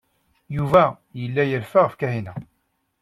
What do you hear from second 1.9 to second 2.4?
Kahina.